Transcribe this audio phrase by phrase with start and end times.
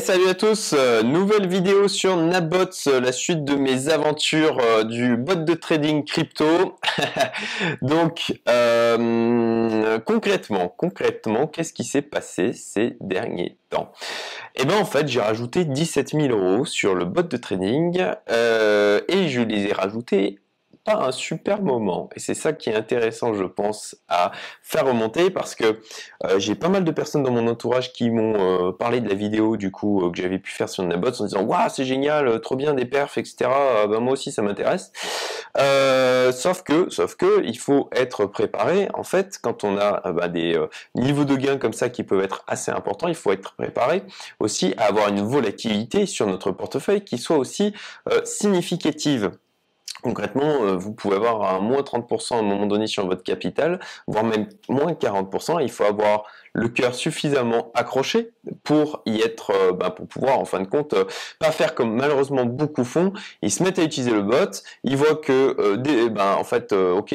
[0.00, 4.82] Salut à tous, euh, nouvelle vidéo sur Nabots, euh, la suite de mes aventures euh,
[4.82, 6.76] du bot de trading crypto.
[7.82, 8.32] Donc
[10.04, 13.92] concrètement, concrètement, qu'est-ce qui s'est passé ces derniers temps?
[14.56, 19.28] Eh bien en fait j'ai rajouté 17 000 euros sur le bot de trading et
[19.28, 20.40] je les ai rajoutés
[20.84, 22.10] pas un super moment.
[22.14, 24.32] Et c'est ça qui est intéressant, je pense, à
[24.62, 25.80] faire remonter parce que
[26.24, 29.14] euh, j'ai pas mal de personnes dans mon entourage qui m'ont euh, parlé de la
[29.14, 32.40] vidéo du coup euh, que j'avais pu faire sur Nabots en disant waouh c'est génial,
[32.42, 33.50] trop bien des perfs, etc.
[33.88, 34.92] Ben, moi aussi ça m'intéresse.
[35.56, 38.88] sauf que, sauf que il faut être préparé.
[38.92, 40.58] En fait, quand on a bah, des
[40.94, 44.02] niveaux de gains comme ça qui peuvent être assez importants, il faut être préparé
[44.38, 47.72] aussi à avoir une volatilité sur notre portefeuille qui soit aussi
[48.24, 49.32] significative.
[50.04, 53.80] Concrètement, euh, vous pouvez avoir un moins 30% à un moment donné sur votre capital,
[54.06, 55.62] voire même moins 40%.
[55.62, 58.30] Il faut avoir le cœur suffisamment accroché
[58.62, 61.04] pour y être, euh, ben, pour pouvoir en fin de compte euh,
[61.40, 63.12] pas faire comme malheureusement beaucoup font.
[63.42, 67.14] Ils se mettent à utiliser le bot, ils voient que euh, ben, en fait, ok,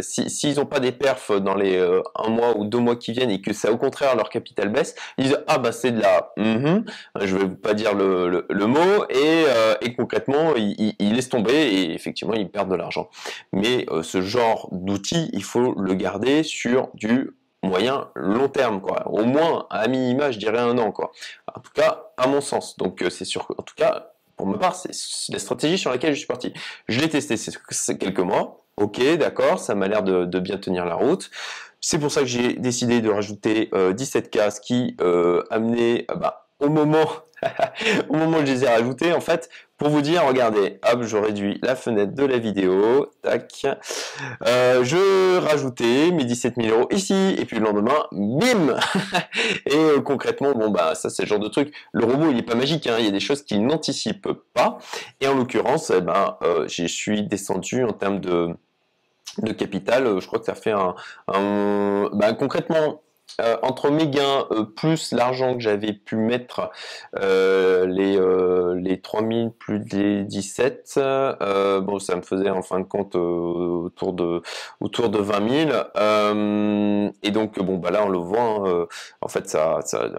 [0.00, 1.78] s'ils si, n'ont pas des perfs dans les
[2.16, 4.96] un mois ou deux mois qui viennent et que ça au contraire leur capital baisse,
[5.16, 6.84] ils disent ah bah c'est de la, mm
[7.20, 9.44] je vais pas dire le, le, mot et,
[9.80, 13.08] et concrètement ils, ils, laissent tomber et effectivement ils perdent de l'argent.
[13.52, 19.06] Mais ce genre d'outil, il faut le garder sur du moyen long terme quoi.
[19.08, 21.12] Au moins à minima je dirais un an quoi.
[21.54, 22.76] En tout cas à mon sens.
[22.76, 24.92] Donc euh, c'est sûr en tout cas pour ma part c'est
[25.32, 26.52] la stratégie sur laquelle je suis parti.
[26.88, 28.64] Je l'ai testé c'est quelques mois.
[28.76, 31.30] Ok d'accord ça m'a l'air de, bien tenir la route.
[31.82, 36.46] C'est pour ça que j'ai décidé de rajouter 17 euh, cases qui euh, amenaient bah,
[36.58, 37.08] au moment
[38.08, 39.48] au moment où je les ai rajoutés, en fait,
[39.80, 43.66] pour vous dire, regardez, hop, je réduis la fenêtre de la vidéo, tac,
[44.46, 48.78] euh, je rajoutais mes 17 000 euros ici, et puis le lendemain, bim
[49.66, 52.42] Et euh, concrètement, bon bah ça c'est le genre de truc, le robot il est
[52.42, 54.78] pas magique, hein, il y a des choses qu'il n'anticipe pas,
[55.22, 58.50] et en l'occurrence, eh ben, euh, je suis descendu en termes de
[59.38, 60.94] de capital, je crois que ça fait un,
[61.28, 63.00] un bah, concrètement
[63.40, 66.70] euh, entre mes gains euh, plus l'argent que j'avais pu mettre,
[67.18, 68.18] euh, les,
[68.80, 71.00] les 3000 plus les 17,
[71.82, 74.42] bon, ça me faisait en fin de compte autour de
[74.80, 77.12] autour de 20 000.
[77.22, 78.86] et donc, bon, bah là, on le voit, hein,
[79.20, 80.10] en fait, ça, ça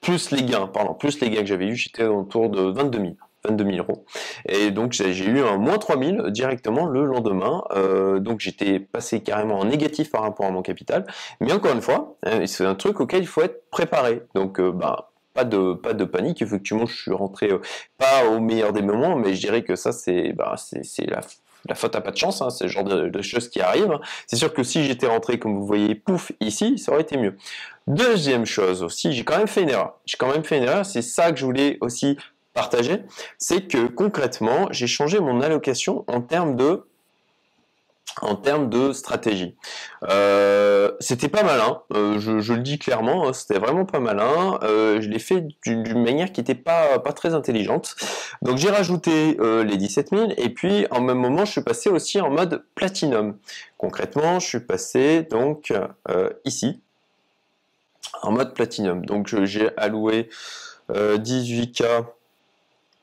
[0.00, 3.14] plus les gains, pardon, plus les gains que j'avais eu, j'étais autour de 22 000.
[3.46, 4.04] 22 000 euros.
[4.48, 7.62] Et donc j'ai eu un moins 3 000 directement le lendemain.
[7.72, 11.06] Euh, donc j'étais passé carrément en négatif par rapport à mon capital.
[11.40, 14.22] Mais encore une fois, hein, c'est un truc auquel il faut être préparé.
[14.34, 16.42] Donc euh, bah pas de pas de panique.
[16.42, 17.60] Effectivement, je suis rentré euh,
[17.98, 21.06] pas au meilleur des moments, mais je dirais que ça c'est bah c'est
[21.66, 23.98] la faute à pas de chance, hein, c'est le genre de, de, choses qui arrivent.
[24.26, 27.36] C'est sûr que si j'étais rentré, comme vous voyez, pouf, ici, ça aurait été mieux.
[27.86, 29.98] Deuxième chose aussi, j'ai quand même fait une erreur.
[30.06, 32.16] J'ai quand même fait une erreur, c'est ça que je voulais aussi
[32.54, 33.02] partager,
[33.38, 36.84] c'est que concrètement, j'ai changé mon allocation en termes de
[38.22, 39.56] en termes de stratégie.
[40.08, 44.58] Euh, c'était pas malin, euh, je, le dis clairement, hein, c'était vraiment pas malin.
[44.62, 47.96] Euh, je l'ai fait d'une manière qui n'était pas, pas très intelligente.
[48.42, 52.20] Donc j'ai rajouté les 17 000 et puis en même moment je suis passé aussi
[52.20, 53.36] en mode platinum.
[53.78, 55.72] Concrètement, je suis passé donc
[56.44, 56.80] ici
[58.22, 59.04] en mode platinum.
[59.04, 60.28] Donc j'ai alloué
[60.90, 62.04] 18K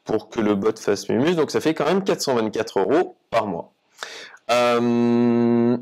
[0.03, 1.35] pour que le bot fasse Mimus.
[1.35, 3.72] Donc ça fait quand même 424 euros par mois.
[4.50, 5.78] Euh,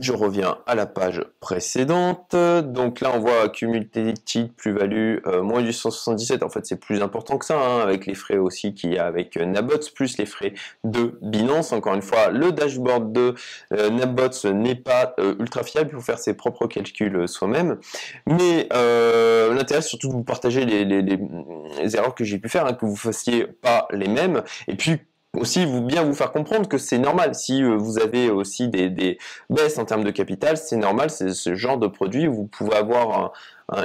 [0.00, 2.36] je reviens à la page précédente.
[2.36, 6.44] Donc là, on voit cumulative plus-value euh, moins du 177.
[6.44, 9.06] En fait, c'est plus important que ça, hein, avec les frais aussi qu'il y a
[9.06, 10.54] avec euh, Nabots, plus les frais
[10.84, 11.72] de Binance.
[11.72, 13.34] Encore une fois, le dashboard de
[13.72, 15.90] euh, Nabots n'est pas ultra fiable.
[15.92, 17.78] Il faut faire ses propres calculs soi-même.
[18.26, 22.86] Mais l'intérêt, c'est surtout de vous partager les, erreurs que j'ai pu faire, hein, que
[22.86, 24.42] vous fassiez pas les mêmes.
[24.68, 25.00] Et puis,
[25.36, 29.18] aussi vous bien vous faire comprendre que c'est normal si euh, vous avez aussi des,
[29.50, 32.76] baisses en termes de capital, c'est normal, c'est ce genre de produit où vous pouvez
[32.76, 33.32] avoir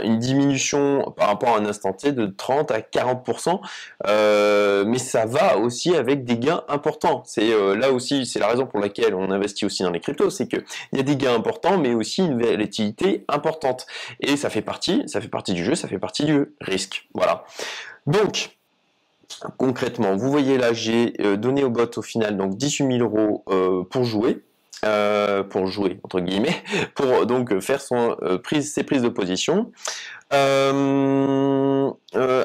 [0.03, 3.59] une diminution par rapport à un instant T de 30 à 40%,
[4.07, 7.23] euh, mais ça va aussi avec des gains importants.
[7.25, 10.29] C'est euh, là aussi, c'est la raison pour laquelle on investit aussi dans les cryptos,
[10.29, 10.63] c'est qu'il
[10.93, 13.85] y a des gains importants, mais aussi une volatilité importante.
[14.21, 17.09] Et ça fait partie, ça fait partie du jeu, ça fait partie du risque.
[17.13, 17.43] Voilà.
[18.07, 18.57] Donc,
[19.57, 23.43] concrètement, vous voyez là, j'ai euh, donné au bot au final donc 18 000 euros
[23.49, 24.43] euh, pour jouer.
[24.83, 26.55] Euh, pour jouer entre guillemets,
[26.95, 29.71] pour donc faire son prise, ses prises de position.
[30.31, 31.93] avec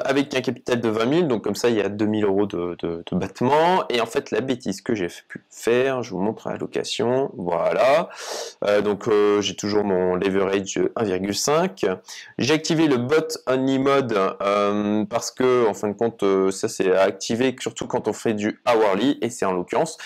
[0.09, 2.45] avec un capital de 20 000, donc comme ça il y a 2 000 euros
[2.45, 3.87] de, de, battement.
[3.89, 8.09] Et en fait la bêtise que j'ai pu faire, je vous montre à location, voilà.
[8.65, 11.97] Euh, donc euh, j'ai toujours mon leverage 1,5.
[12.37, 14.17] J'ai activé le bot only mode
[15.09, 19.17] parce que en fin de compte ça c'est activé surtout quand on fait du hourly
[19.21, 19.97] et c'est en l'occurrence.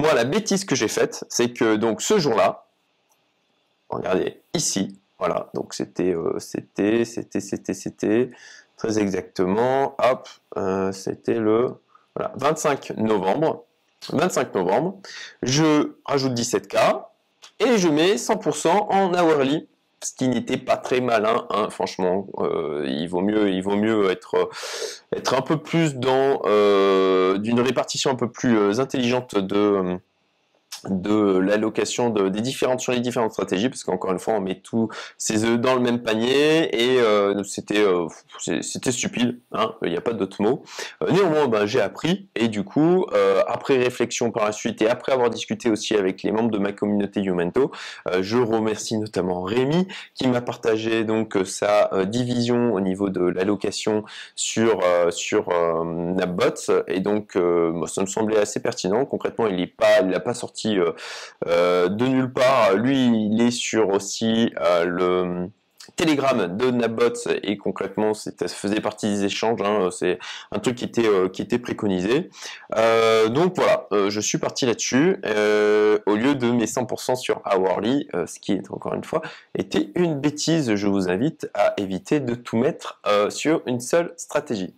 [0.00, 2.64] Moi la bêtise que j'ai faite, c'est que donc ce jour-là,
[3.90, 8.30] regardez ici, voilà, donc c'était, c'était, c'était, c'était, c'était,
[8.78, 10.26] très exactement, hop,
[10.56, 11.74] euh, c'était le
[12.16, 13.64] 25 novembre.
[14.10, 15.00] 25 novembre,
[15.42, 17.04] je rajoute 17K
[17.58, 19.68] et je mets 100% en hourly,
[20.02, 22.26] ce qui n'était pas très malin, hein, franchement.
[22.38, 24.48] Euh, il vaut mieux, il vaut mieux être,
[25.14, 29.98] être un peu plus dans euh, d'une répartition un peu plus intelligente de
[30.88, 34.60] de l'allocation de, des différentes sur les différentes stratégies parce qu'encore une fois on met
[34.60, 34.88] tous
[35.18, 38.06] ces œufs dans le même panier et euh, c'était euh,
[38.62, 40.62] c'était stupide hein, il n'y a pas d'autre mot.
[41.02, 43.06] Euh, néanmoins ben, j'ai appris et du coup
[43.46, 46.72] après réflexion par la suite et après avoir discuté aussi avec les membres de ma
[46.72, 47.70] communauté Youmento
[48.20, 54.04] je remercie notamment Rémi qui m'a partagé donc sa division au niveau de l'allocation
[54.34, 54.80] sur
[55.10, 55.48] sur
[56.88, 57.32] et donc
[57.86, 59.04] ça me semblait assez pertinent.
[59.04, 60.92] Concrètement il n'est pas il n'a pas sorti euh,
[61.46, 62.74] euh, de nulle part.
[62.74, 65.48] Lui, il est sur aussi euh, le
[65.96, 70.18] Telegram de Nabots et concrètement ça faisait partie des échanges, hein, c'est
[70.52, 72.30] un truc qui était qui était préconisé.
[73.28, 78.52] donc voilà, je suis parti là-dessus au lieu de mes 100% sur Hourly, ce qui
[78.52, 79.20] est encore une fois
[79.58, 80.74] était une bêtise.
[80.74, 83.00] Je vous invite à éviter de tout mettre
[83.30, 84.74] sur une seule stratégie.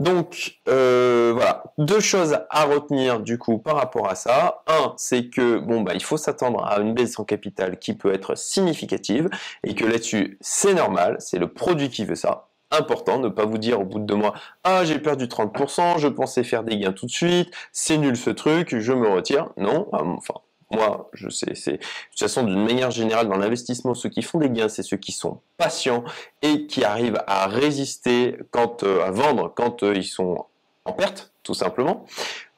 [0.00, 4.62] Donc euh, voilà, deux choses à retenir du coup par rapport à ça.
[4.66, 8.12] Un, c'est que bon bah il faut s'attendre à une baisse en capital qui peut
[8.12, 9.28] être significative
[9.62, 12.48] et que là-dessus c'est normal, c'est le produit qui veut ça.
[12.70, 14.32] Important, ne pas vous dire au bout de deux mois
[14.64, 18.30] ah j'ai perdu 30%, je pensais faire des gains tout de suite, c'est nul ce
[18.30, 19.50] truc, je me retire.
[19.58, 24.08] Non, enfin moi, je sais, c'est de toute façon d'une manière générale dans l'investissement, ceux
[24.08, 26.04] qui font des gains, c'est ceux qui sont patients
[26.42, 30.46] et qui arrivent à résister quand euh, à vendre quand euh, ils sont
[30.84, 32.06] en perte, tout simplement.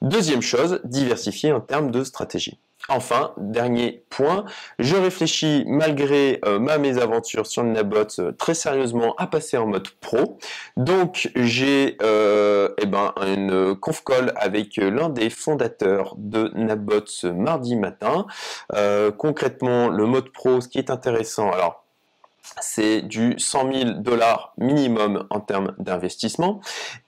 [0.03, 2.59] Deuxième chose, diversifier en termes de stratégie.
[2.88, 4.44] Enfin, dernier point,
[4.81, 9.67] je réfléchis malgré euh, ma mésaventure sur le Nabot euh, très sérieusement à passer en
[9.67, 10.38] mode pro.
[10.76, 17.29] Donc j'ai euh, eh ben, une conf call avec l'un des fondateurs de Nabot ce
[17.29, 18.26] mardi matin.
[19.17, 21.82] concrètement, le mode pro, ce qui est intéressant, alors
[22.61, 26.61] c'est du 100 000 dollars minimum en termes d'investissement.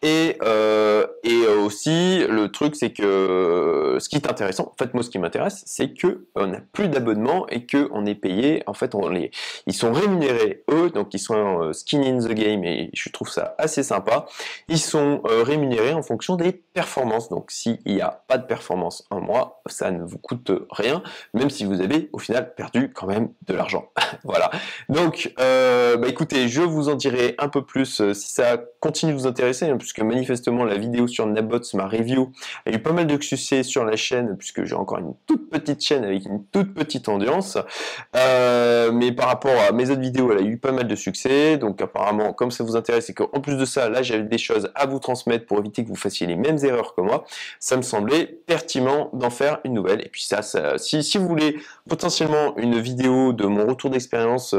[0.03, 5.03] Et, euh, et aussi, le truc, c'est que ce qui est intéressant, en fait, moi,
[5.03, 8.63] ce qui m'intéresse, c'est que on n'a plus d'abonnement et que on est payé.
[8.67, 9.31] En fait, on les,
[9.67, 13.29] ils sont rémunérés eux, donc ils sont euh, skin in the game et je trouve
[13.29, 14.27] ça assez sympa.
[14.69, 17.29] Ils sont euh, rémunérés en fonction des performances.
[17.29, 21.03] Donc, s'il n'y a pas de performance en mois, ça ne vous coûte rien,
[21.33, 23.91] même si vous avez au final perdu quand même de l'argent.
[24.25, 24.51] voilà.
[24.89, 29.13] Donc euh, bah écoutez, je vous en dirai un peu plus euh, si ça continue
[29.13, 32.33] de vous intéresser, hein, puisque manifestement la vidéo sur Nabots, ma review,
[32.67, 35.83] a eu pas mal de succès sur la chaîne, puisque j'ai encore une toute petite
[35.83, 37.59] chaîne avec une toute petite audience.
[38.17, 41.57] Euh, mais par rapport à mes autres vidéos, elle a eu pas mal de succès.
[41.57, 44.71] Donc apparemment, comme ça vous intéresse et qu'en plus de ça, là j'avais des choses
[44.75, 47.25] à vous transmettre pour éviter que vous fassiez les mêmes erreurs que moi,
[47.61, 50.01] ça me semblait pertinent d'en faire une nouvelle.
[50.05, 50.43] Et puis ça,
[50.79, 51.57] si, si vous voulez
[51.89, 54.55] potentiellement une vidéo de mon retour d'expérience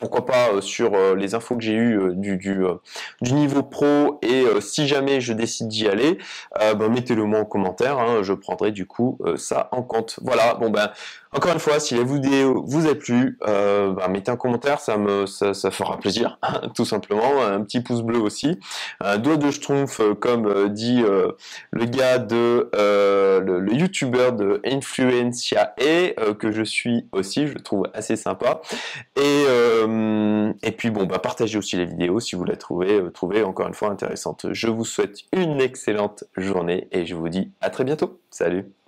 [0.00, 4.46] pourquoi pas euh, sur euh, les infos que j'ai eues euh, du, niveau pro et
[4.60, 6.18] si jamais je décide d'y aller,
[6.58, 10.18] ben, mettez-le moi en commentaire, hein, je prendrai du coup ça en compte.
[10.22, 10.90] Voilà, bon ben
[11.32, 14.96] encore une fois, si la vidéo vous a plu, euh, bah, mettez un commentaire, ça
[14.96, 16.40] me ça, fera plaisir,
[16.74, 17.42] tout simplement.
[17.42, 18.58] Un petit pouce bleu aussi.
[19.00, 25.74] Un doigt de schtroumpf, euh, comme euh, dit le gars de le, youtubeur de Influencia
[25.78, 28.60] et que je suis aussi, je le trouve assez sympa.
[29.16, 29.44] Et,
[30.62, 33.74] et puis bon, bah, partagez aussi la vidéo si vous la trouvez, trouvez encore une
[33.74, 34.46] fois intéressante.
[34.52, 38.20] Je vous souhaite une excellente journée et je vous dis à très bientôt.
[38.30, 38.79] Salut